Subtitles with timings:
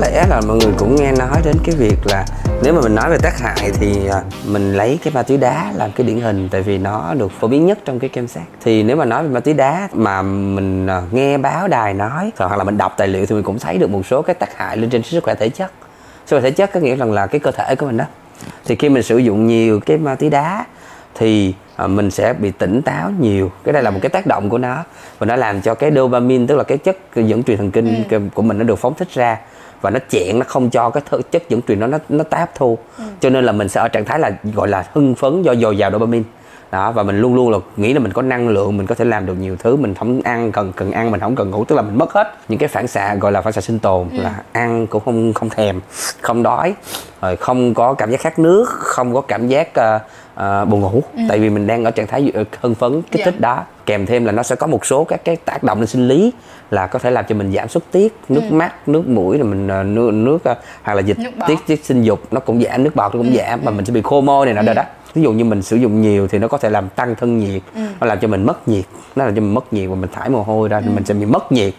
[0.00, 2.24] lẽ là mọi người cũng nghe nói đến cái việc là
[2.62, 5.72] nếu mà mình nói về tác hại thì à, mình lấy cái ma túy đá
[5.74, 8.42] làm cái điển hình tại vì nó được phổ biến nhất trong cái kem sát
[8.64, 12.30] thì nếu mà nói về ma túy đá mà mình à, nghe báo đài nói
[12.38, 14.56] hoặc là mình đọc tài liệu thì mình cũng thấy được một số cái tác
[14.56, 15.72] hại lên trên sức khỏe thể chất.
[16.26, 18.04] Sức khỏe thể chất có nghĩa rằng là cái cơ thể của mình đó.
[18.64, 20.64] Thì khi mình sử dụng nhiều cái ma túy đá
[21.14, 23.50] thì à, mình sẽ bị tỉnh táo nhiều.
[23.64, 24.84] Cái đây là một cái tác động của nó
[25.18, 28.20] và nó làm cho cái dopamine tức là cái chất dẫn truyền thần kinh Ừ.
[28.34, 29.38] của mình nó được phóng thích ra
[29.80, 32.50] và nó chẹn nó không cho cái th- chất dẫn truyền nó nó nó táp
[32.54, 33.04] thu Ừ.
[33.20, 35.76] cho nên là mình sẽ ở trạng thái là gọi là hưng phấn do dồi
[35.78, 36.24] dào dopamine
[36.72, 39.04] đó và mình luôn luôn là nghĩ là mình có năng lượng mình có thể
[39.04, 41.76] làm được nhiều thứ mình không ăn cần cần ăn mình không cần ngủ tức
[41.76, 44.22] là mình mất hết những cái phản xạ gọi là phản xạ sinh tồn Ừ.
[44.22, 45.80] là ăn cũng không không thèm
[46.20, 46.74] không đói
[47.22, 49.98] rồi không có cảm giác khát nước không có cảm giác ờ,
[50.38, 51.02] ờ, buồn ngủ.
[51.28, 53.02] Tại vì mình đang ở trạng thái ờ, hưng phấn.
[53.02, 53.24] Kích Dạ.
[53.24, 55.86] thích đó kèm thêm là nó sẽ có một số các cái tác động lên
[55.86, 56.32] sinh lý
[56.70, 59.68] là có thể làm cho mình giảm xuất tiết nước mắt nước mũi rồi mình
[59.68, 61.16] ờ, nước nước ờ, hoặc là dịch
[61.46, 63.92] tiết tiết sinh dục nó cũng giảm nước bọt nó cũng giảm và mình sẽ
[63.92, 64.82] bị khô môi này nọ đó đó.
[65.14, 67.62] Ví dụ như mình sử dụng nhiều thì nó có thể làm tăng thân nhiệt
[68.00, 68.84] nó làm cho mình mất nhiệt
[69.16, 71.14] nó làm cho mình mất nhiệt và mình thải mồ hôi ra thì mình sẽ
[71.14, 71.74] bị mất nhiệt.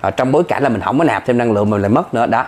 [0.00, 2.14] Ờ, trong bối cảnh là mình không có nạp thêm năng lượng mình lại mất
[2.14, 2.26] nữa.
[2.26, 2.46] Đó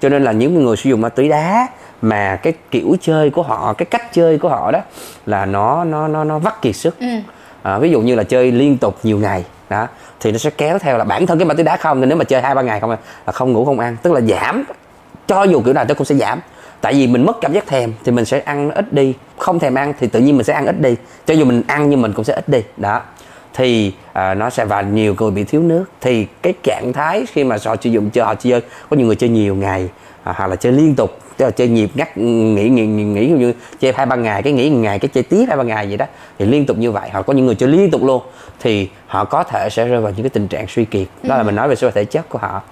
[0.00, 1.68] cho nên là những người sử dụng ma túy đá
[2.02, 4.80] mà cái kiểu chơi của họ cái cách chơi của họ đó
[5.26, 6.96] là nó nó nó nó vắt kiệt sức.
[7.62, 9.86] À, ví dụ như là chơi liên tục nhiều ngày đó
[10.20, 12.18] thì nó sẽ kéo theo là bản thân cái ma túy đá không nên nếu
[12.18, 13.96] mà chơi hai ba ngày không là không ngủ không ăn.
[14.02, 14.64] Tức là giảm
[15.26, 16.40] cho dù kiểu nào nó cũng sẽ giảm.
[16.80, 19.74] Tại vì mình mất cảm giác thèm thì mình sẽ ăn ít đi không thèm
[19.74, 20.96] ăn thì tự nhiên mình sẽ ăn ít đi.
[21.26, 23.00] Cho dù mình ăn nhưng mình cũng sẽ ít đi đó
[23.58, 25.84] thì à, nó sẽ và nhiều người bị thiếu nước.
[26.00, 29.16] Thì cái trạng thái khi mà họ sử dụng chơi họ chơi có nhiều người
[29.16, 29.88] chơi nhiều ngày
[30.22, 33.92] à, hoặc là chơi liên tục là chơi nhịp ngắt nghỉ nghỉ nghỉ, như chơi
[33.96, 36.06] hai ba ngày cái nghỉ ngày cái chơi tiếp hai ba ngày vậy đó
[36.38, 37.08] thì liên tục như vậy.
[37.12, 38.22] Hoặc có những người chơi liên tục luôn
[38.60, 41.06] thì họ có thể sẽ rơi vào những cái tình trạng suy kiệt.
[41.22, 42.62] Đó là mình nói về sức khỏe thể chất của họ.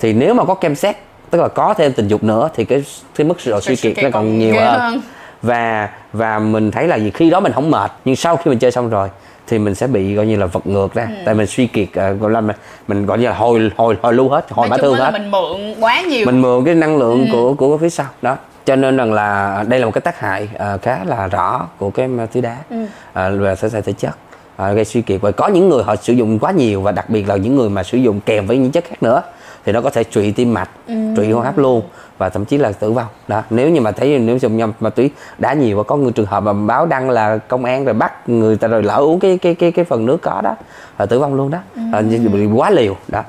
[0.00, 0.96] Thì nếu mà có kem xét
[1.30, 2.84] tức là có thêm tình dục nữa thì cái
[3.16, 5.00] cái mức độ suy kiệt nó còn nhiều ghê hơn.
[5.42, 8.58] và và mình thấy là gì khi đó mình không mệt nhưng sau khi mình
[8.58, 9.08] chơi xong rồi
[9.46, 11.08] thì mình sẽ bị coi như là vật ngược ra.
[11.24, 12.56] Tại mình suy kiệt uh, gọi là mình,
[12.88, 15.10] mình gọi như là hồi hồi hồi lưu hết hồi bả thương hết.
[15.12, 16.26] mình mượn quá nhiều.
[16.26, 18.36] Mình mượn cái năng lượng của của phía sau đó.
[18.64, 21.90] Cho nên rằng là đây là một cái tác hại ờ, khá là rõ của
[21.90, 22.56] cái ma túy đá.
[22.70, 24.16] Uh, về thể thể chất
[24.56, 25.20] ờ, gây suy kiệt.
[25.20, 27.68] Và có những người họ sử dụng quá nhiều và đặc biệt là những người
[27.68, 29.22] mà sử dụng kèm với những chất khác nữa
[29.64, 30.68] thì nó có thể trụy tim mạch
[31.16, 31.82] trụy hô hấp luôn
[32.18, 33.06] và thậm chí là tử vong.
[33.28, 36.12] Đó nếu như mà thấy nếu dùng nhau ma túy đá nhiều và có người
[36.12, 39.20] trường hợp mà báo đăng là công an rồi bắt người ta rồi lỡ uống
[39.20, 40.56] cái cái cái cái phần nước có đó
[40.98, 41.58] là tử vong luôn đó.
[41.92, 43.22] Ờ, như bị quá liều đó.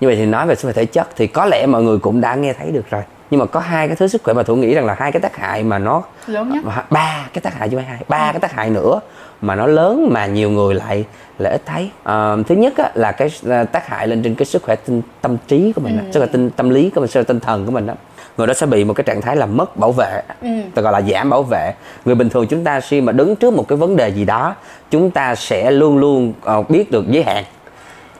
[0.00, 2.20] Như vậy thì nói về sức khỏe thể chất thì có lẽ mọi người cũng
[2.20, 3.02] đã nghe thấy được rồi.
[3.30, 5.20] Nhưng mà có hai cái thứ sức khỏe mà thủ nghĩ rằng là hai cái
[5.20, 6.64] tác hại mà nó lớn nhất.
[6.90, 9.00] ba cái tác hại chứ hai ba cái tác hại nữa
[9.42, 11.04] mà nó lớn mà nhiều người lại
[11.38, 11.90] lại ít thấy.
[12.02, 15.02] Ờ, thứ nhất á, là cái à, tác hại lên trên cái sức khỏe tinh,
[15.20, 17.40] tâm trí của mình á, sức khỏe tinh, tâm lý của mình sức khỏe tinh
[17.40, 17.94] thần của mình đó
[18.36, 20.22] người đó sẽ bị một cái trạng thái là mất bảo vệ
[20.74, 21.74] ta gọi là giảm bảo vệ.
[22.04, 24.54] Người bình thường chúng ta khi mà đứng trước một cái vấn đề gì đó
[24.90, 27.44] chúng ta sẽ luôn luôn ờ, biết được giới hạn.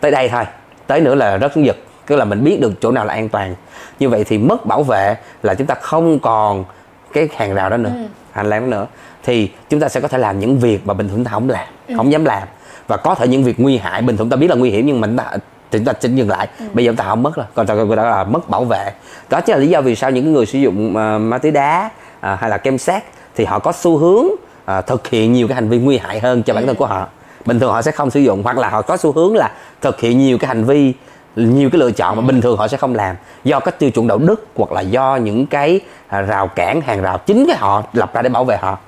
[0.01, 0.45] Tới đây thôi
[0.87, 3.55] tới nữa là rất giật tức là mình biết được chỗ nào là an toàn.
[3.99, 6.65] Như vậy thì mất bảo vệ là chúng ta không còn
[7.13, 7.93] cái hàng rào đó nữa
[8.33, 8.87] hành lang nữa
[9.23, 11.67] thì chúng ta sẽ có thể làm những việc mà bình thường ta không làm
[11.97, 12.43] không dám làm.
[12.89, 15.01] Và có thể những việc nguy hại bình thường ta biết là nguy hiểm nhưng
[15.01, 15.39] mà ta
[15.71, 16.49] thì chúng ta xin dừng lại.
[16.73, 18.93] Bây giờ chúng ta không mất rồi còn ta gọi là mất bảo vệ.
[19.31, 21.91] Đó chính là lý do vì sao những người sử dụng uh, ma túy đá
[22.21, 24.27] à, hay là kem sát thì họ có xu hướng
[24.65, 27.07] à, thực hiện nhiều cái hành vi nguy hại hơn cho bản thân của họ.
[27.47, 29.51] Bình thường họ sẽ không sử dụng hoặc là họ có xu hướng là
[29.81, 30.93] thực hiện nhiều cái hành vi
[31.37, 33.17] nhiều cái lựa chọn mà bình thường họ sẽ không làm.
[33.45, 37.03] Do các tiêu chuẩn đạo đức hoặc là do những cái à, rào cản hàng
[37.03, 38.79] rào chính cái họ lập ra để bảo vệ họ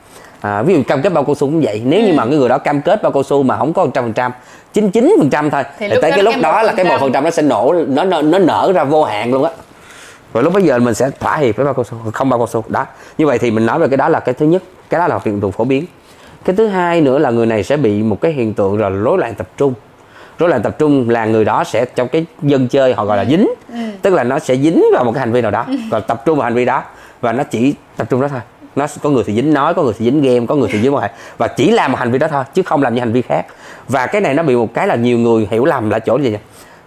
[0.45, 1.83] à, ví dụ cam kết bao cao su cũng vậy.
[1.85, 4.31] Nếu như mà cái người đó cam kết bao cao su mà không có 100%
[4.73, 7.13] 99 phần trăm thôi Thì lúc tới cái lúc đó là cái 1% một phần
[7.13, 9.51] trăm nó sẽ nổ nó, nó nó nở ra vô hạn luôn á.
[10.35, 12.47] Rồi lúc bây giờ mình sẽ thỏa hiệp với bao cao su không bao cao
[12.47, 12.65] su.
[12.69, 12.87] Đó.
[13.19, 15.19] Như vậy thì mình nói về cái đó là cái thứ nhất cái đó là
[15.25, 15.85] hiện tượng phổ biến.
[16.45, 19.19] Cái thứ hai nữa là người này sẽ bị một cái hiện tượng là rối
[19.19, 19.75] loạn tập trung.
[20.39, 23.25] Rối loạn tập trung là người đó sẽ trong cái dân chơi họ gọi là
[23.25, 23.49] dính.
[24.03, 26.39] Tức là nó sẽ dính vào một cái hành vi nào đó và tập trung
[26.39, 26.83] vào hành vi đó.
[27.21, 28.41] Và nó chỉ tập trung đó thôi
[28.77, 30.95] nó có người thì dính nói có người thì dính game có người thì dính
[30.95, 33.13] quan hệ và chỉ làm một hành vi đó thôi chứ không làm những hành
[33.13, 33.47] vi khác.
[33.89, 36.37] Và cái này nó bị một cái là nhiều người hiểu lầm là chỗ gì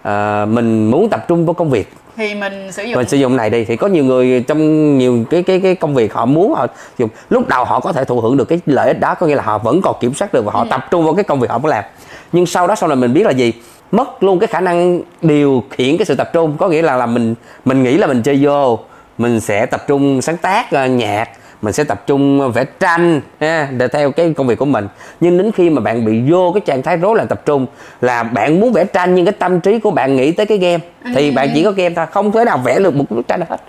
[0.02, 1.92] à, mình muốn tập trung vào công việc.
[2.16, 2.96] Thì mình sử dụng.
[2.96, 5.94] Mình sử dụng này đi thì có nhiều người trong nhiều cái cái cái công
[5.94, 6.66] việc họ muốn họ
[6.98, 9.34] dùng lúc đầu họ có thể thụ hưởng được cái lợi ích đó có nghĩa
[9.34, 11.50] là họ vẫn còn kiểm soát được và họ tập trung vào cái công việc
[11.50, 11.84] họ muốn làm.
[12.32, 13.52] Nhưng sau đó sau này mình biết là gì?
[13.92, 16.56] Mất luôn cái khả năng điều khiển cái sự tập trung.
[16.58, 18.78] Có nghĩa là là mình mình nghĩ là mình chơi vô
[19.18, 21.28] mình sẽ tập trung sáng tác ờ, nhạc
[21.62, 24.88] mình sẽ tập trung vẽ tranh ha, để theo cái công việc của mình.
[25.20, 27.66] Nhưng đến khi mà bạn bị vô cái trạng thái rối loạn tập trung
[28.00, 30.78] là bạn muốn vẽ tranh nhưng cái tâm trí của bạn nghĩ tới cái game
[31.14, 33.46] thì bạn chỉ có game thôi không thể nào vẽ được một bức tranh nào
[33.50, 33.60] hết.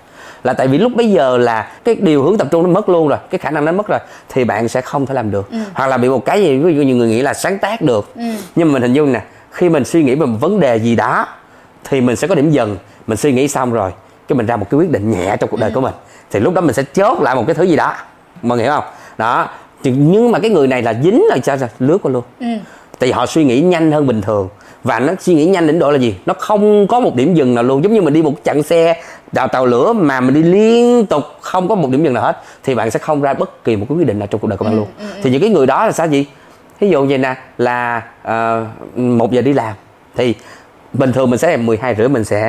[0.44, 3.07] Là tại vì lúc bây giờ là cái điều hướng tập trung nó mất luôn
[3.07, 4.00] rồi cái khả năng nó mất rồi
[4.30, 5.50] thì bạn sẽ không thể làm được.
[5.74, 8.13] Hoặc là bị một cái gì ví dụ như người nghĩ là sáng tác được.
[8.56, 9.21] Nhưng mà mình hình dung nè
[9.51, 11.27] khi mình suy nghĩ về một vấn đề gì đó
[11.83, 12.77] thì mình sẽ có điểm dừng
[13.07, 13.92] mình suy nghĩ xong rồi
[14.30, 15.94] cái mình ra một cái quyết định nhẹ trong cuộc đời của mình.
[16.31, 17.94] Thì lúc đó mình sẽ chốt lại một cái thứ gì đó.
[18.42, 18.84] Mọi người hiểu không?
[19.18, 19.48] Đó.
[19.84, 22.24] Nhưng mà cái người này là dính là sao lướt qua luôn.
[23.00, 24.50] Tại vì họ suy nghĩ nhanh hơn bình thường.
[24.84, 26.16] Và nó suy nghĩ nhanh đến độ là gì?
[26.26, 27.84] Nó không có một điểm dừng nào luôn.
[27.84, 31.24] Giống như mình đi một chặng xe đào tàu lửa mà mình đi liên tục
[31.42, 33.86] không có một điểm dừng nào hết thì bạn sẽ không ra bất kỳ một
[33.90, 34.88] cái quyết định nào trong cuộc đời của bạn luôn.
[35.24, 36.26] thì những cái người đó là sao gì?
[36.80, 38.66] Ví dụ vậy nè là ờ,
[38.96, 39.74] một giờ đi làm.
[40.16, 40.36] Thì
[40.94, 42.39] bình thường mình sẽ 12 rưỡi mình sẽ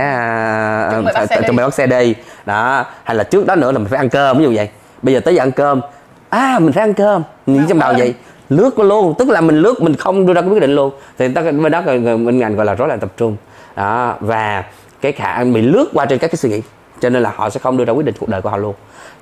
[0.91, 2.15] Chuẩn bị bắt xe đi.
[2.47, 4.69] đó hay là trước đó nữa là mình phải ăn cơm ví dụ vậy.
[5.03, 5.81] Bây giờ tới giờ ăn cơm.
[6.29, 7.23] À mình phải ăn cơm.
[7.47, 8.15] Nghĩ trong đầu vậy.
[8.49, 10.93] Lướt luôn tức là mình lướt mình không đưa ra cái quyết định luôn.
[11.19, 13.37] Thì ta bên đó bên ngành gọi là rối loạn tập trung.
[13.77, 14.65] Đó và
[15.01, 16.63] cái khả bị lướt qua trên các cái suy nghĩ
[17.01, 18.75] cho nên là họ sẽ không đưa ra quyết định cuộc đời của họ luôn.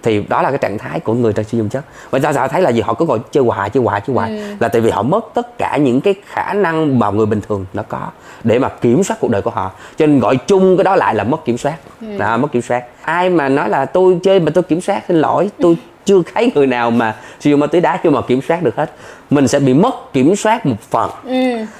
[0.02, 1.84] Thì đó là cái trạng thái của người đang sử dụng chất.
[2.10, 4.56] Và do họ thấy là gì họ cứ ngồi chơi hoài chơi hoài chơi hoài
[4.60, 7.66] là tại vì họ mất tất cả những cái khả năng mà người bình thường
[7.72, 8.08] nó có
[8.44, 9.70] để mà kiểm soát cuộc đời của họ.
[9.96, 11.76] Cho nên gọi chung cái đó lại là mất kiểm soát.
[12.18, 12.84] Đó, mất kiểm soát.
[13.02, 15.76] Ai mà nói là tôi chơi mà tôi kiểm soát xin lỗi tôi
[16.08, 18.76] chưa thấy người nào mà sử dụng ma túy đá chưa mà kiểm soát được
[18.76, 18.90] hết.
[19.30, 21.10] Mình sẽ bị mất kiểm soát một phần.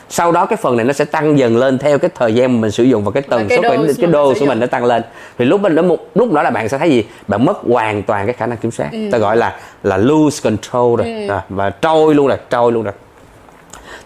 [0.08, 2.60] Sau đó cái phần này nó sẽ tăng dần lên theo cái thời gian mà
[2.60, 4.84] mình sử dụng và cái tần số cái, cái mình đô của mình nó tăng
[4.84, 5.02] lên.
[5.38, 7.04] Thì lúc đó một lúc đó là bạn sẽ thấy gì?
[7.28, 8.90] Bạn mất hoàn toàn cái khả năng kiểm soát.
[9.12, 11.26] Ta gọi là là lose control rồi.
[11.28, 12.94] À, và trôi luôn rồi trôi luôn rồi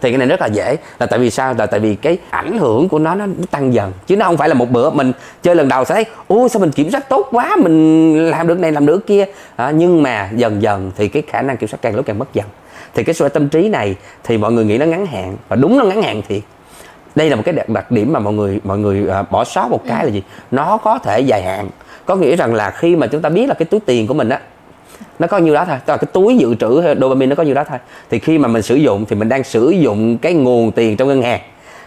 [0.03, 1.53] thì cái này rất là dễ là tại vì sao?
[1.57, 3.91] Là tại vì cái ảnh hưởng của nó nó, tăng dần.
[4.07, 5.11] Chứ nó không phải là một bữa mình
[5.43, 8.59] chơi lần đầu sẽ thấy ôi sao mình kiểm soát tốt quá mình làm được
[8.59, 9.25] này làm được kia.
[9.55, 12.33] À, nhưng mà dần dần thì cái khả năng kiểm soát càng lúc càng mất
[12.33, 12.45] dần.
[12.93, 15.77] Thì cái sức tâm trí này thì mọi người nghĩ nó ngắn hạn và đúng
[15.77, 16.41] nó ngắn hạn thiệt.
[17.15, 19.67] Đây là một cái đặc, đặc điểm mà mọi người mọi người à, bỏ sót
[19.71, 20.23] một cái là gì?
[20.51, 21.69] Nó có thể dài hạn.
[22.05, 24.29] Có nghĩa rằng là khi mà chúng ta biết là cái túi tiền của mình
[24.29, 24.39] á
[25.23, 27.55] nó có nhiêu đó thôi tức là cái túi dự trữ dopamine nó có nhiêu
[27.55, 27.77] đó thôi.
[28.09, 31.07] Thì khi mà mình sử dụng thì mình đang sử dụng cái nguồn tiền trong
[31.07, 31.39] ngân hàng.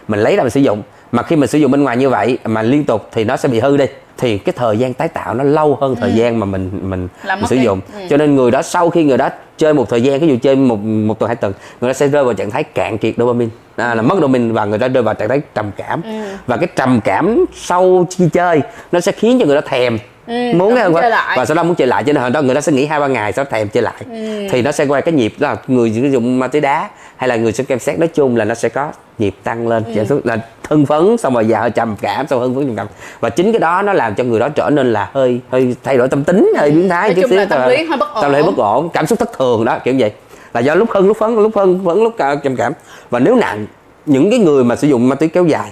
[0.07, 0.81] Mình lấy ra mình sử dụng.
[1.11, 3.49] Mà khi mình sử dụng bên ngoài như vậy mà liên tục thì nó sẽ
[3.49, 3.85] bị hư đi.
[4.17, 7.39] Thì cái thời gian tái tạo nó lâu hơn thời gian mà mình mình, Làm
[7.39, 7.81] mình sử dụng.
[8.09, 10.55] Cho nên người đó sau khi người đó chơi một thời gian ví dụ chơi
[10.55, 13.51] một một tuần hai tuần người đó sẽ rơi vào trạng thái cạn kiệt dopamine.
[13.75, 16.01] À, là mất dopamine và người ta rơi vào trạng thái trầm cảm.
[16.47, 18.61] Và cái trầm cảm sau khi chơi
[18.91, 21.37] nó sẽ khiến cho người đó thèm muốn muốn không chơi lại.
[21.37, 22.99] và sau đó muốn chơi lại cho nên hồi đó người ta sẽ nghỉ hai
[22.99, 24.03] ba ngày sau đó thèm chơi lại
[24.51, 27.27] thì nó sẽ qua cái nhịp đó là người sử dụng ma túy đá hay
[27.27, 30.21] là người sử kem xét nói chung là nó sẽ có nhịp tăng lên ừ.
[30.23, 30.37] là
[30.69, 32.87] hưng phấn xong rồi giờ trầm cảm xong hưng phấn trầm cảm
[33.19, 35.97] và chính cái đó nó làm cho người đó trở nên là hơi hơi thay
[35.97, 38.21] đổi tâm tính hơi biến thái chút xíu, tâm lý hơi bất ổn.
[38.21, 40.11] tâm lý bất ổn cảm xúc thất thường đó kiểu vậy
[40.53, 42.73] là do lúc hưng lúc phấn lúc hưng phấn lúc ca- trầm cảm
[43.09, 43.65] và nếu nặng
[44.05, 45.71] những cái người mà sử dụng ma túy kéo dài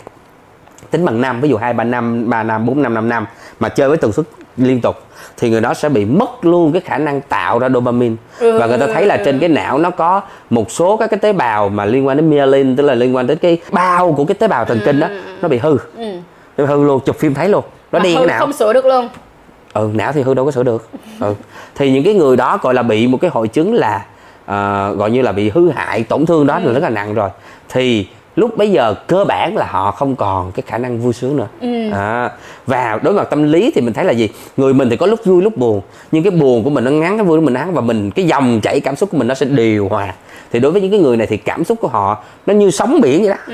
[0.92, 3.25] tính bằng năm ví dụ hai ba năm ba năm bốn năm năm năm
[3.60, 4.25] mà chơi với tần suất
[4.57, 4.96] liên tục
[5.38, 8.16] thì người đó sẽ bị mất luôn cái khả năng tạo ra dopamine.
[8.40, 8.60] Ừ.
[8.60, 11.34] và người ta thấy là trên cái não nó có một số các cái tế
[11.34, 14.36] bào mà liên quan đến myelin tức là liên quan đến cái bao của cái
[14.36, 15.07] tế bào thần kinh đó
[15.42, 15.78] nó bị hư.
[16.57, 17.63] Nó bị hư luôn chụp phim thấy luôn.
[17.92, 18.40] Nó hư cái não.
[18.40, 19.10] không sửa được luôn.
[19.74, 20.90] Ừ não thì hư đâu có sửa được.
[21.19, 21.34] Ừ.
[21.75, 24.06] thì những cái người đó gọi là bị một cái hội chứng là
[24.46, 27.30] ờ, gọi như là bị hư hại tổn thương đó là rất là nặng rồi.
[27.69, 31.38] Thì lúc bấy giờ cơ bản là họ không còn cái khả năng vui sướng
[31.38, 31.48] nữa.
[31.94, 32.31] À,
[32.68, 34.30] và đối mặt tâm lý thì mình thấy là gì?
[34.57, 35.81] Người mình thì có lúc vui lúc buồn
[36.12, 38.26] nhưng cái buồn của mình nó ngắn cái vui của mình ngắn và mình cái
[38.26, 40.14] dòng chảy cảm xúc của mình nó sẽ điều hòa.
[40.52, 43.02] Thì đối với những cái người này thì cảm xúc của họ nó như sóng
[43.02, 43.54] biển vậy đó.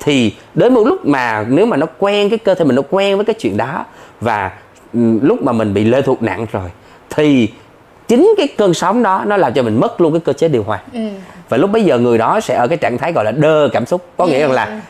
[0.00, 3.16] Thì đến một lúc mà nếu mà nó quen cái cơ thể mình nó quen
[3.16, 3.84] với cái chuyện đó
[4.20, 4.50] và
[4.94, 6.70] ừ, lúc mà mình bị lệ thuộc nặng rồi
[7.10, 7.48] thì
[8.08, 10.62] chính cái cơn sóng đó nó làm cho mình mất luôn cái cơ chế điều
[10.62, 10.80] hòa.
[11.48, 13.86] Và lúc bấy giờ người đó sẽ ở cái trạng thái gọi là đơ cảm
[13.86, 14.06] xúc.
[14.16, 14.80] Có nghĩa rằng là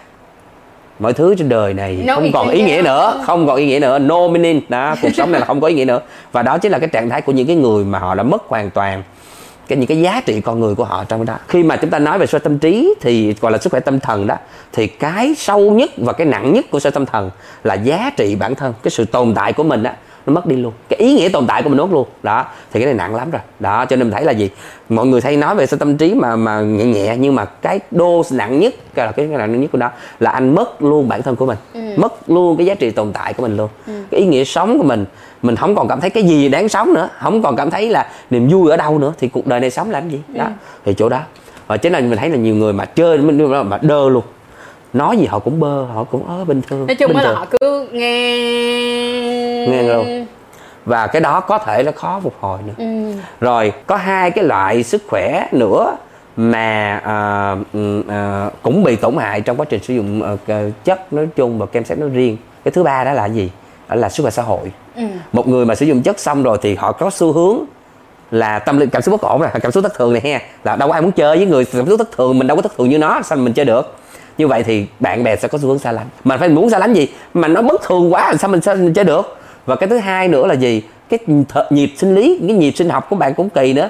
[0.98, 2.82] mọi thứ trên đời này No không còn ý nghĩa.
[2.82, 3.98] nữa không còn ý nghĩa nữa.
[3.98, 4.60] No meaning.
[4.68, 6.00] Đó cuộc sống này là không có ý nghĩa nữa.
[6.32, 8.42] Và đó chính là cái trạng thái của những cái người mà họ đã mất
[8.48, 9.02] hoàn toàn
[9.68, 11.34] cái những cái giá trị con người của họ trong đó.
[11.48, 14.00] Khi mà chúng ta nói về soi tâm trí thì gọi là sức khỏe tâm
[14.00, 14.36] thần đó
[14.72, 17.30] thì cái sâu nhất và cái nặng nhất của soi tâm thần
[17.64, 19.94] là giá trị bản thân cái sự tồn tại của mình á
[20.26, 20.72] nó mất đi luôn.
[20.88, 22.08] Cái ý nghĩa tồn tại của mình mất luôn.
[22.22, 23.40] Đó thì cái này nặng lắm rồi.
[23.60, 24.50] Đó cho nên mình thấy là gì?
[24.88, 27.80] Mọi người hay nói về soi tâm trí mà mà nhẹ nhẹ nhưng mà cái
[27.90, 29.90] đô nặng nhất cái là cái nặng nhất của nó
[30.20, 31.58] là anh mất luôn bản thân của mình.
[31.96, 33.68] Mất luôn cái giá trị tồn tại của mình luôn.
[34.10, 35.04] Cái ý nghĩa sống của mình
[35.42, 37.08] mình không còn cảm thấy cái gì đáng sống nữa.
[37.18, 39.12] Không còn cảm thấy là niềm vui ở đâu nữa.
[39.18, 40.20] Thì cuộc đời này sống làm gì?
[40.28, 40.46] Đó
[40.84, 41.20] thì chỗ đó.
[41.66, 44.22] Và chính là mình thấy là nhiều người mà chơi mình mà đơ luôn.
[44.92, 47.34] Nói gì họ cũng bơ họ cũng ớ bình thường nói chung bình là thường.
[47.34, 50.26] họ cứ nghe Nghe luôn.
[50.84, 52.84] và cái đó có thể nó khó phục hồi nữa.
[53.40, 55.96] Rồi có hai cái loại sức khỏe nữa
[56.36, 57.00] mà
[57.72, 61.58] ừm, à, cũng bị tổn hại trong quá trình sử dụng c- chất nói chung
[61.58, 62.36] và kem xét nói riêng.
[62.64, 63.50] Cái thứ ba đó là gì?
[63.88, 64.72] Đó là sức khỏe xã hội.
[65.32, 67.58] Một người mà sử dụng chất xong rồi thì họ có xu hướng
[68.30, 70.40] là tâm lý cảm xúc bất ổn rồi cảm xúc thất thường này ha.
[70.64, 72.62] Là đâu có ai muốn chơi với người cảm xúc thất thường mình đâu có
[72.62, 73.94] thất thường như nó sao mình chơi được?
[74.38, 76.06] Như vậy thì bạn bè sẽ có xu hướng xa lánh.
[76.24, 77.08] Mà phải muốn xa lánh gì?
[77.34, 79.98] Mà nó bất thường quá làm sao mình sao mình chơi được và cái thứ
[79.98, 80.82] hai nữa là gì?
[81.08, 83.88] Cái th- nhịp sinh lý cái nhịp sinh học của bạn cũng kỳ nữa.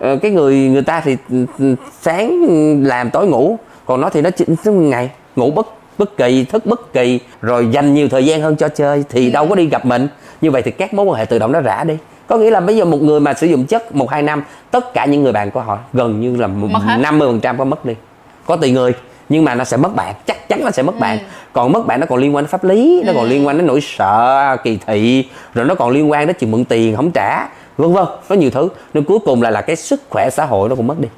[0.00, 2.44] Ờ, cái người người ta thì ừ, ừ, sáng
[2.84, 5.10] làm tối ngủ còn nó thì nó chỉ nó ngày.
[5.36, 5.66] Ngủ bất
[5.98, 9.48] bất kỳ thức bất kỳ rồi dành nhiều thời gian hơn cho chơi thì đâu
[9.48, 10.08] có đi gặp mình.
[10.40, 11.94] Như vậy thì các mối quan hệ tự động nó rã đi.
[12.26, 14.94] Có nghĩa là bây giờ một người mà sử dụng chất một hai năm tất
[14.94, 16.48] cả những người bạn của họ gần như là
[16.98, 17.94] năm mươi phần trăm có mất đi.
[18.46, 18.92] Có tùy người
[19.30, 21.18] nhưng mà nó sẽ mất bạn chắc chắn là sẽ mất bạn.
[21.52, 23.66] Còn mất bạn nó còn liên quan đến pháp lý nó còn liên quan đến
[23.66, 27.48] nỗi sợ kỳ thị rồi nó còn liên quan đến chuyện mượn tiền không trả
[27.76, 28.68] vân vân có nhiều thứ.
[28.94, 31.08] Nên cuối cùng là là cái sức khỏe xã hội nó cũng mất đi.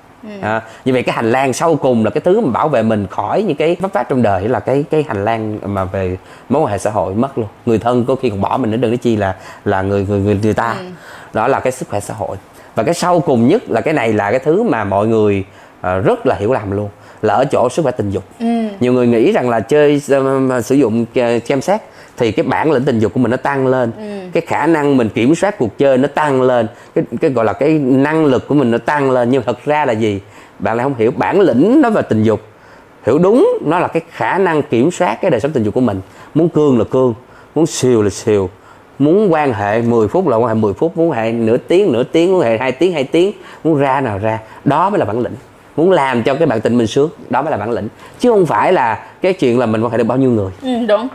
[0.40, 3.07] À, như vậy cái hành lang sau cùng là cái thứ mà bảo vệ mình
[3.11, 6.16] khỏi những cái vấp váp trong đời là cái cái hành lang mà về
[6.49, 7.49] mối quan hệ xã hội mất luôn.
[7.66, 10.21] Người thân có khi còn bỏ mình nữa đừng nói chi là là người người
[10.21, 10.76] người, người ta.
[11.33, 12.37] Đó là cái sức khỏe xã hội.
[12.75, 15.45] Và cái sau cùng nhất là cái này là cái thứ mà mọi người
[15.81, 16.88] ờ, rất là hiểu lầm luôn
[17.23, 18.25] là ở chỗ sức khỏe tình dục.
[18.81, 20.02] Nhiều người nghĩ rằng là chơi
[20.50, 21.81] ờ, sử dụng ờ, kem xét
[22.17, 23.93] thì cái bản lĩnh tình dục của mình nó tăng lên.
[24.33, 26.67] Cái khả năng mình kiểm soát cuộc chơi nó tăng lên.
[26.95, 29.31] Cái cái gọi là cái năng lực của mình nó tăng lên.
[29.31, 30.21] Nhưng thật ra là gì?
[30.59, 31.11] Bạn lại không hiểu.
[31.17, 32.41] Bản lĩnh nó về tình dục.
[33.07, 35.81] Hiểu đúng nó là cái khả năng kiểm soát cái đời sống tình dục của
[35.81, 36.00] mình.
[36.35, 37.14] Muốn cương là cương
[37.55, 38.50] muốn siêu là siêu
[38.99, 42.02] muốn quan hệ 10 phút là quan hệ 10 phút muốn hệ nửa tiếng nửa
[42.02, 43.33] tiếng muốn hệ hai tiếng hai tiếng
[43.64, 44.38] muốn ra nào ra.
[44.64, 45.35] Đó mới là bản lĩnh
[45.76, 47.88] muốn làm cho cái bạn tình mình sướng đó mới là bản lĩnh.
[48.21, 50.50] Chứ không phải là cái chuyện là mình quan hệ được bao nhiêu người.
[50.62, 51.09] Ừ, đúng.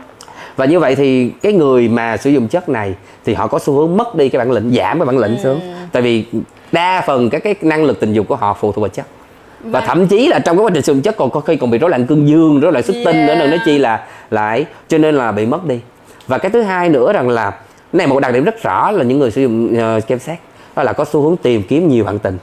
[0.56, 3.74] Và như vậy thì cái người mà sử dụng chất này thì họ có xu
[3.74, 5.60] hướng mất đi cái bản lĩnh giảm cái bản lĩnh xuống.
[5.92, 6.24] Tại vì
[6.72, 9.06] đa phần các cái năng lực tình dục của họ phụ thuộc vào chất.
[9.60, 11.70] Và thậm chí là trong cái quá trình sử dụng chất còn có khi còn
[11.70, 13.38] bị rối loạn cương dương rối loạn xuất tinh nữa Yeah.
[13.38, 15.80] đừng nói chi là lại cho nên là bị mất đi.
[16.26, 17.52] Và cái thứ hai nữa rằng là
[17.92, 20.38] này một đặc điểm rất rõ là những người sử dụng uh, kem xét
[20.76, 22.38] đó là có xu hướng tìm kiếm nhiều bạn tình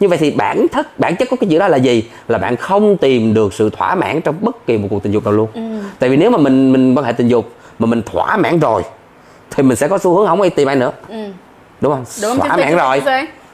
[0.00, 2.04] như vậy thì bản thất bản chất của cái chuyện đó là gì?
[2.28, 5.24] Là bạn không tìm được sự thỏa mãn trong bất kỳ một cuộc tình dục
[5.24, 5.48] nào luôn.
[5.98, 8.82] Tại vì nếu mà mình mình quan hệ tình dục mà mình thỏa mãn rồi
[9.50, 10.92] thì mình sẽ có xu hướng không đi tìm ai nữa.
[11.80, 12.04] Đúng không?
[12.22, 13.00] Đúng thỏa mãn rồi.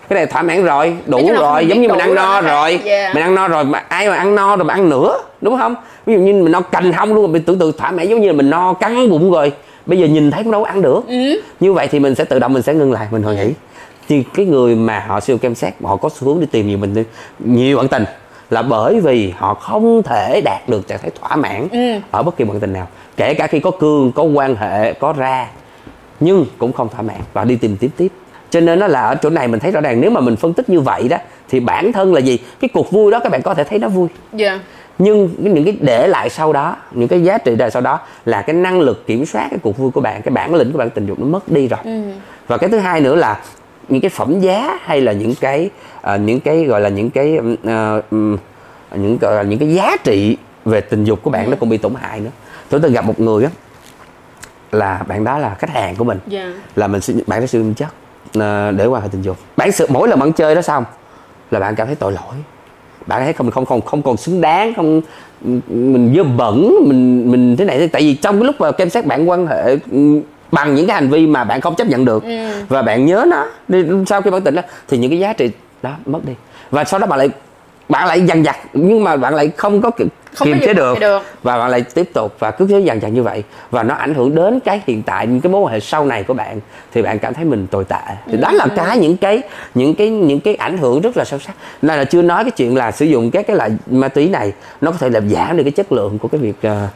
[0.09, 2.81] cái này thỏa mãn rồi đủ rồi giống như mình ăn no rồi.
[2.85, 3.15] Yeah.
[3.15, 5.75] mình ăn no rồi mà ai mà ăn no rồi mà ăn nữa đúng không?
[6.07, 8.27] Ví dụ như mình no cành hông luôn mình tưởng tượng thỏa mãn giống như
[8.27, 9.53] là mình no căng bụng rồi.
[9.87, 11.01] Bây giờ nhìn thấy cũng đâu có ăn được.
[11.09, 11.41] Ừ.
[11.61, 13.53] như vậy thì mình sẽ tự động mình sẽ ngưng lại mình hồi nghĩ
[14.09, 16.79] thì cái người mà họ siêu kem xét họ có xu hướng đi tìm nhiều
[16.79, 17.05] mình
[17.39, 18.05] nhiều bạn tình.
[18.51, 22.01] Là bởi vì họ không thể đạt được trạng thái thỏa mãn Ừ.
[22.11, 22.87] ở bất kỳ bạn tình nào.
[23.17, 25.47] Kể cả khi có cương có quan hệ có ra
[26.21, 28.09] nhưng cũng không thỏa mãn và đi tìm tiếp tiếp.
[28.51, 30.53] Cho nên nó là ở chỗ này mình thấy rõ ràng nếu mà mình phân
[30.53, 31.17] tích như vậy đó
[31.49, 32.39] thì bản thân là gì?
[32.61, 34.09] Cái cuộc vui đó các bạn có thể thấy nó vui.
[34.33, 34.61] Dạ.
[34.99, 38.43] Nhưng những cái để lại sau đó những cái giá trị lại sau đó là
[38.43, 40.91] cái năng lực kiểm soát cái cuộc vui của bạn cái bản lĩnh của bạn
[40.91, 41.81] tình dục nó mất đi rồi.
[42.47, 43.41] Và cái thứ hai nữa là
[43.89, 45.71] những cái phẩm giá hay là những cái
[46.03, 48.37] ờ, những cái gọi là những cái ờ, ừm,
[48.95, 51.79] những gọi là những cái giá trị về tình dục của bạn nó cũng bị
[51.79, 52.31] tổn hại nữa.
[52.69, 53.51] Tôi từng gặp một người á
[54.73, 56.19] là bạn đó là khách hàng của mình.
[56.27, 56.53] Dạ.
[56.77, 57.89] Là mình bạn đã sử dụng chất
[58.35, 59.37] ờ, để quan hệ tình dục.
[59.57, 60.85] Bạn sự mỗi lần bạn chơi đó xong
[61.51, 62.35] là bạn cảm thấy tội lỗi.
[63.07, 65.01] Bạn thấy không không không không còn xứng đáng không
[65.69, 69.07] mình dơ bẩn mình mình thế này tại vì trong cái lúc mà kem xét
[69.07, 70.21] bạn quan hệ ừ,
[70.53, 72.25] bằng những cái hành vi mà bạn không chấp nhận được.
[72.69, 73.47] Và bạn nhớ nó.
[73.69, 75.51] Đi sau khi bạn tỉnh đó thì những cái giá trị
[75.83, 76.33] đó mất đi.
[76.71, 77.31] Và sau đó bạn lại
[77.89, 79.91] bạn lại dằn vặt nhưng mà bạn lại không có
[80.45, 81.23] kiềm chế được, được.
[81.43, 83.43] và bạn lại tiếp tục và cứ thế dần dần như vậy.
[83.71, 86.23] Và nó ảnh hưởng đến cái hiện tại những cái mối quan hệ sau này
[86.23, 86.61] của bạn.
[86.93, 88.15] Thì bạn cảm thấy mình tồi tệ.
[88.31, 89.43] Thì đó là cái những cái
[89.75, 91.55] những cái những cái ảnh hưởng rất là sâu sắc.
[91.83, 94.53] Này là chưa nói cái chuyện là sử dụng các cái loại ma túy này
[94.81, 96.89] nó có thể làm giảm được cái chất lượng của cái việc ờ,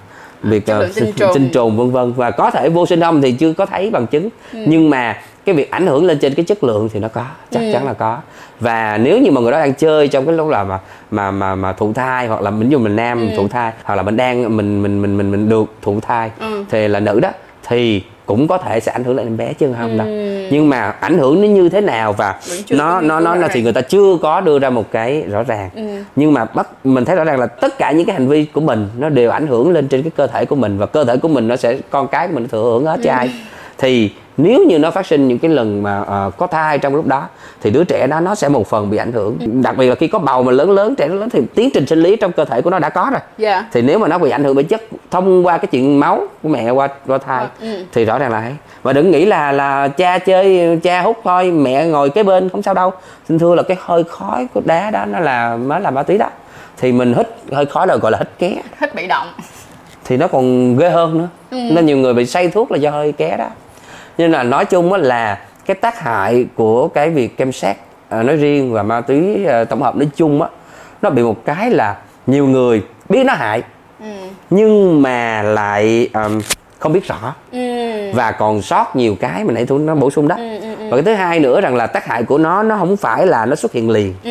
[0.43, 1.33] việc ờ, sinh, trùng.
[1.35, 2.13] sinh trùng vân vân.
[2.13, 4.29] Và có thể vô sinh âm thì chưa có thấy bằng chứng.
[4.53, 7.63] Nhưng mà cái việc ảnh hưởng lên trên cái chất lượng thì nó có chắc
[7.73, 8.19] chắn là có.
[8.61, 10.79] Và nếu như mà người đó đang chơi trong cái lúc là mà
[11.11, 14.03] mà mà mà thụ thai hoặc là mình dùng mình nam thụ thai hoặc là
[14.03, 16.65] mình đang mình mình mình mình mình được thụ thai Ừ.
[16.71, 17.31] thì là nữ đó
[17.69, 20.07] thì cũng có thể sẽ ảnh hưởng lên em bé chứ không đâu.
[20.51, 22.35] Nhưng mà ảnh hưởng nó như thế nào và
[22.71, 25.71] nó nó nó nó thì người ta chưa có đưa ra một cái rõ ràng.
[26.17, 28.61] Nhưng mà bắt mình thấy rõ ràng là tất cả những cái hành vi của
[28.61, 31.17] mình nó đều ảnh hưởng lên trên cái cơ thể của mình và cơ thể
[31.17, 33.31] của mình nó sẽ con cái của mình nó thừa hưởng hết ai.
[33.79, 34.11] Thì
[34.43, 37.29] nếu như nó phát sinh những cái lần mà ờ, có thai trong lúc đó
[37.63, 39.39] thì đứa trẻ đó nó sẽ một phần bị ảnh hưởng.
[39.63, 41.87] Đặc biệt là khi có bầu mà lớn lớn trẻ nó lớn thì tiến trình
[41.87, 43.21] sinh lý trong cơ thể của nó đã có rồi.
[43.39, 43.65] Dạ.
[43.73, 46.49] Thì nếu mà nó bị ảnh hưởng bởi chất thông qua cái chuyện máu của
[46.49, 47.85] mẹ qua qua thai Ừ.
[47.93, 48.53] thì rõ ràng là ấy.
[48.83, 52.63] Và đừng nghĩ là là cha chơi cha hút thôi mẹ ngồi kế bên không
[52.63, 52.93] sao đâu.
[53.29, 56.19] Xin thưa là cái hơi khói của đá đó nó là nó là ma túy
[56.19, 56.29] đó.
[56.79, 58.63] Thì mình hít hơi khói là gọi là hít ké.
[58.81, 59.27] Thích bị động.
[60.05, 61.29] Thì nó còn ghê hơn nữa.
[61.51, 63.47] Nên nhiều người bị say thuốc là do hơi ké đó
[64.21, 67.77] nhưng là nói chung á là cái tác hại của cái việc kem sát
[68.09, 70.49] à, nói riêng và ma túy à, tổng hợp nói chung á
[71.03, 71.97] nó bị một cái là
[72.27, 73.63] nhiều người biết nó hại
[74.01, 74.07] ừ.
[74.51, 76.41] nhưng mà lại um,
[76.79, 77.59] không biết rõ Ừ.
[78.15, 80.85] và còn sót nhiều cái mà nãy tôi nó bổ sung đó Ừ, ừ, ừ.
[80.91, 83.47] và cái thứ hai nữa rằng là tác hại của nó nó không phải là
[83.47, 84.31] nó xuất hiện liền Ừ.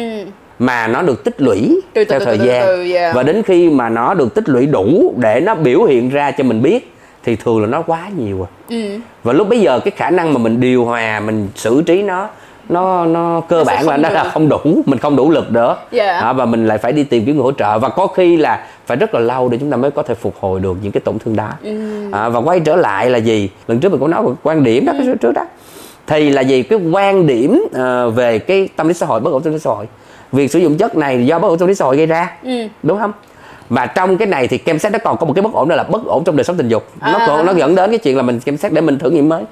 [0.60, 3.16] mà nó được tích lũy Từ từ, theo từ thời từ, gian từ, yeah.
[3.16, 6.44] và đến khi mà nó được tích lũy đủ để nó biểu hiện ra cho
[6.44, 9.00] mình biết thì thường là nó quá nhiều rồi Ừ.
[9.24, 12.28] và lúc bây giờ cái khả năng mà mình điều hòa mình xử trí nó
[12.70, 15.76] nó nó cơ Nó bản là nó là không đủ mình không đủ lực nữa.
[15.92, 16.22] Dạ.
[16.22, 17.80] Đó, và mình lại phải đi tìm kiếm người hỗ trợ.
[17.80, 20.36] Và có khi là phải rất là lâu để chúng ta mới có thể phục
[20.40, 21.50] hồi được những cái tổn thương đó.
[21.64, 21.80] Ừ.
[22.12, 23.50] à, và quay trở lại là gì?
[23.68, 25.08] Lần trước mình cũng nói về quan điểm đó cái Ừ.
[25.12, 25.46] số trước đó.
[26.08, 26.64] Thì là gì?
[26.64, 29.70] Cái quan điểm ờ, về cái tâm lý xã hội bất ổn tâm lý xã
[29.70, 29.86] hội.
[30.32, 32.32] Việc sử dụng chất này do bất ổn tâm lý xã hội gây ra.
[32.44, 32.68] Ừ.
[32.84, 33.12] đúng không
[33.70, 35.76] và trong cái này thì kem xét nó còn có một cái bất ổn đó
[35.76, 37.28] là bất ổn trong đời sống tình dục nó À.
[37.28, 39.44] còn nó dẫn đến cái chuyện là mình kem xét để mình thử nghiệm mới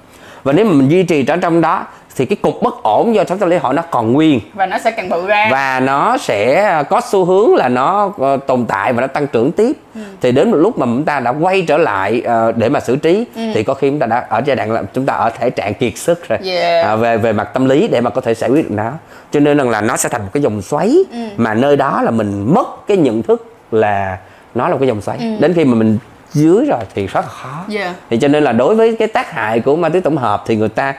[0.44, 3.24] và nếu mà mình duy trì ở trong đó thì cái cục bất ổn do
[3.24, 6.18] sống tâm lý hội nó còn nguyên và nó sẽ càng bự ra và nó
[6.18, 10.02] sẽ có xu hướng là nó ờ, tồn tại và nó tăng trưởng tiếp Ừ.
[10.22, 12.96] thì đến một lúc mà chúng ta đã quay trở lại ờ, để mà xử
[12.96, 13.42] trí Ừ.
[13.54, 15.74] thì có khi chúng ta đã ở giai đoạn là chúng ta ở thể trạng
[15.74, 16.86] kiệt sức rồi Yeah.
[16.86, 18.92] À, về về mặt tâm lý để mà có thể giải quyết được nó
[19.32, 21.18] cho nên rằng là nó sẽ thành một cái dòng xoáy Ừ.
[21.38, 24.18] mà nơi đó là mình mất cái nhận thức là
[24.56, 25.18] nó là một cái dòng xoáy.
[25.20, 25.26] Ừ.
[25.40, 25.98] đến khi mà mình
[26.34, 27.66] dưới rồi thì rất là khó.
[27.76, 27.96] Yeah.
[28.10, 30.56] thì cho nên là đối với cái tác hại của ma túy tổng hợp thì
[30.56, 30.94] người ta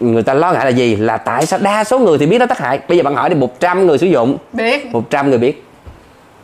[0.00, 0.96] người ta lo ngại là gì?
[0.96, 2.80] Là tại sao đa số người thì biết nó tác hại?
[2.88, 4.36] Bây giờ bạn hỏi đi 100 người sử dụng.
[4.52, 4.86] Biết.
[4.92, 5.64] 100 người biết.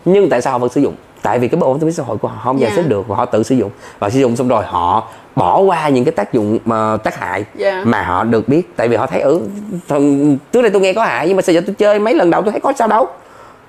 [0.05, 0.95] Nhưng tại sao họ vẫn sử dụng?
[1.23, 2.77] Tại vì cái ổn tâm lý xã hội của họ không giải Dạ.
[2.77, 3.71] thích được và họ tự sử dụng.
[3.99, 7.45] Và sử dụng xong rồi họ bỏ qua những cái tác dụng mà tác hại
[7.55, 7.83] Dạ.
[7.85, 8.77] mà họ được biết.
[8.77, 9.41] Tại vì họ thấy ừ
[9.89, 12.31] thằng- trước đây tôi nghe có hại nhưng mà bây giờ tôi chơi mấy lần
[12.31, 13.07] đầu tôi thấy có sao đâu.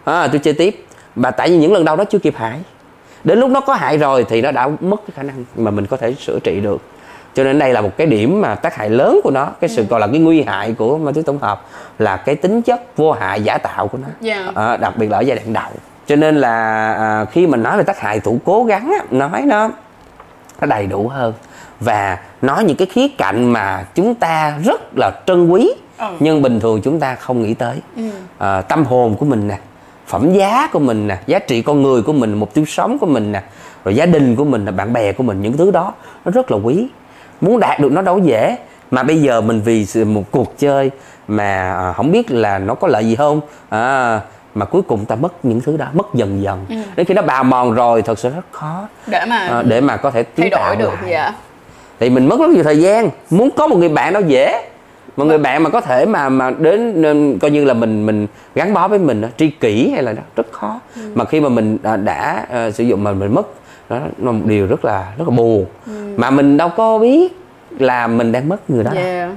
[0.04, 0.86] À, tôi chơi tiếp
[1.20, 2.60] và tại vì những lần đầu đó chưa kịp hại.
[3.24, 5.86] Đến lúc nó có hại rồi thì nó đã mất cái khả năng mà mình
[5.86, 6.82] có thể sửa trị được.
[7.34, 9.48] Cho nên đây là một cái điểm mà tác hại lớn của nó.
[9.62, 11.62] Cái sự gọi là cái nguy hại của ma túy tổng hợp
[12.00, 14.08] là cái tính chất vô hại giả tạo của nó.
[14.22, 14.52] Dạ.
[14.56, 15.72] Ờ, đặc biệt là ở giai đoạn đầu.
[16.08, 19.42] Cho nên là à, khi mình nói về tác hại thủ cố gắng á, nói
[19.46, 19.70] nó
[20.62, 21.34] nó đầy đủ hơn.
[21.80, 26.06] Và nói những cái khía cạnh mà chúng ta rất là trân quý Ừ.
[26.20, 27.76] nhưng bình thường chúng ta không nghĩ tới.
[27.96, 28.04] Ừ.
[28.38, 29.58] à, tâm hồn của mình nè
[30.10, 33.06] phẩm giá của mình nè giá trị con người của mình mục tiêu sống của
[33.06, 33.42] mình nè
[33.86, 35.94] rồi gia đình của mình nè bạn bè của mình những thứ đó
[36.26, 36.88] nó rất là quý.
[37.42, 38.56] Muốn đạt được nó đâu dễ
[38.92, 40.92] mà bây giờ mình vì một cuộc chơi
[41.28, 44.22] mà à, không biết là nó có lợi gì không à,
[44.56, 46.66] mà cuối cùng ta mất những thứ đó mất dần dần.
[46.70, 46.76] Ừ.
[46.96, 48.88] đến khi nó bào mòn rồi thật sự rất khó.
[49.08, 51.12] Để mà à, để mà có thể thay đổi được lại.
[51.12, 51.34] dạ.
[52.00, 53.10] Thì mình mất rất nhiều thời gian.
[53.30, 54.70] Muốn có một người bạn đó dễ
[55.20, 58.28] một người bạn mà có thể mà mà đến nên coi như là mình mình
[58.56, 60.80] gắn bó với mình á, tri kỷ hay là đó rất khó.
[61.16, 63.48] Mà khi mà mình à, đã à, sử dụng mà mình mất
[63.90, 65.66] đó nó một điều rất là rất là buồn.
[66.16, 67.38] Mà mình đâu có biết
[67.80, 69.30] là mình đang mất người đó yeah.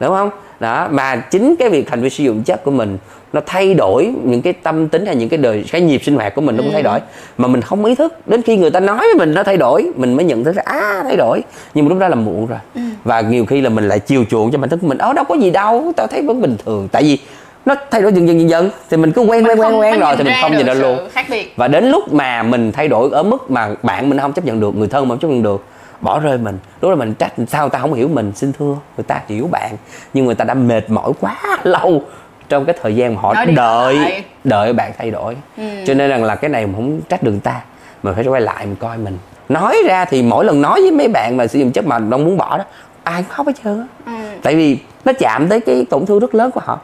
[0.00, 0.30] Đúng không
[0.60, 2.98] đó mà chính cái việc hành vi sử dụng chất của mình
[3.32, 6.34] nó thay đổi những cái tâm tính hay những cái đời cái nhịp sinh hoạt
[6.34, 7.00] của mình nó cũng thay đổi.
[7.38, 9.90] Mà mình không ý thức đến khi người ta nói với mình nó thay đổi
[9.96, 11.42] mình mới nhận thức ra à thay đổi.
[11.74, 12.58] Nhưng mà lúc đó là muộn rồi.
[13.04, 15.24] Và nhiều khi là mình lại chiều chuộng cho bản thân của mình ở đâu
[15.24, 16.88] có gì đâu tao thấy vẫn bình thường.
[16.92, 17.18] Tại vì
[17.66, 18.70] nó thay đổi dần dần dần dần.
[18.90, 20.98] Thì mình cứ quen quen quen quen có rồi thì mình không nhìn ra luôn.
[21.12, 21.52] khác biệt.
[21.56, 24.60] Và đến lúc mà mình thay đổi ở mức mà bạn mình không chấp nhận
[24.60, 25.64] được người thân mình không chấp nhận được
[26.00, 26.58] bỏ rơi mình.
[26.80, 29.76] Lúc đó mình trách sao ta không hiểu mình xin thưa người ta hiểu bạn.
[30.14, 32.02] Nhưng người ta đã mệt mỏi quá lâu
[32.48, 34.24] trong cái thời gian mà họ đợi lại.
[34.44, 35.36] đợi bạn thay đổi.
[35.56, 35.62] Ừ.
[35.86, 37.60] cho nên rằng là cái này mình không trách được người ta
[38.02, 39.18] mà phải quay lại mình coi mình.
[39.48, 42.24] Nói ra thì mỗi lần nói với mấy bạn mà sử dụng chất mà không
[42.24, 42.64] muốn bỏ đó
[43.04, 43.86] ai cũng khóc hết trơn á.
[44.06, 44.12] Ừ.
[44.42, 46.80] tại vì nó chạm tới cái tổn thương rất lớn của họ.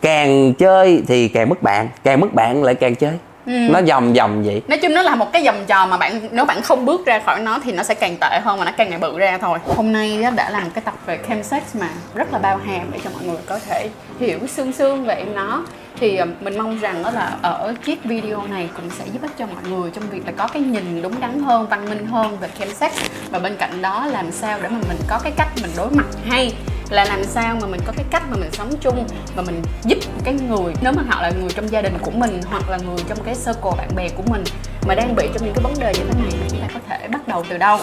[0.00, 3.12] Càng chơi thì càng mất bạn càng mất bạn lại càng chơi
[3.46, 3.52] Ừ.
[3.52, 4.62] nó vòng vòng vậy.
[4.68, 7.20] Nói chung nó là một cái vòng tròn mà bạn nếu bạn không bước ra
[7.26, 9.58] khỏi nó thì nó sẽ càng tệ hơn và nó càng ngày bự ra thôi.
[9.76, 12.98] Hôm nay đã là một cái tập về chemsex mà rất là bao hàm để
[13.04, 13.88] cho mọi người có thể
[14.20, 15.64] hiểu xương xương về nó.
[16.00, 19.30] Thì ờ, mình mong rằng đó là ở chiếc video này cũng sẽ giúp ích
[19.38, 22.36] cho mọi người trong việc là có cái nhìn đúng đắn hơn văn minh hơn
[22.40, 22.92] về chemsex.
[23.30, 26.06] Và bên cạnh đó làm sao để mà mình có cái cách mình đối mặt
[26.28, 26.52] hay
[26.90, 29.98] là làm sao mà mình có cái cách mà mình sống chung và mình giúp
[30.24, 32.98] cái người, nếu mà họ là người trong gia đình của mình, hoặc là người
[33.08, 34.44] trong cái circle bạn bè của mình,
[34.88, 36.80] mà đang bị trong những cái vấn đề như thế này, thì chúng ta có
[36.88, 37.78] thể bắt đầu từ đâu?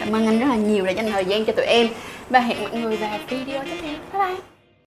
[0.00, 1.88] Cảm ơn anh rất là nhiều đã dành thời gian cho tụi em.
[2.30, 3.96] Và hẹn mọi người vào video tiếp theo.
[4.12, 4.59] Bye bye.